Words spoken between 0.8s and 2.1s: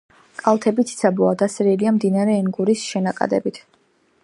ციცაბოა, დასერილია